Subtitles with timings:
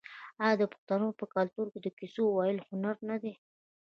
[0.43, 3.33] آیا د پښتنو په کلتور کې د کیسو ویل هنر نه دی؟